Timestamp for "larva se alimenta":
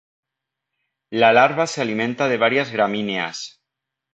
1.31-2.27